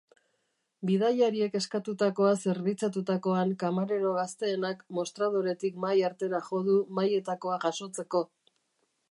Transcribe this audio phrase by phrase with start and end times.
[0.89, 8.27] Bidaiariek eskatutakoa zerbitzatutakoan kamarero gazteenak mostradoretik mahai artera jo du mahaietakoa jasotzeko.